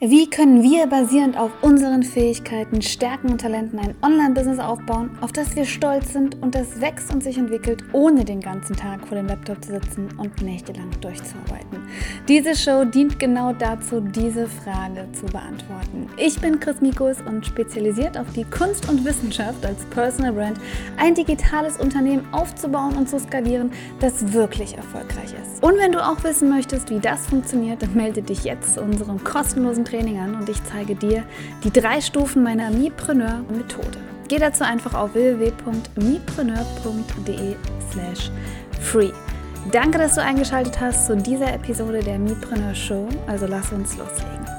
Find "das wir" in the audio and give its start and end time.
5.30-5.64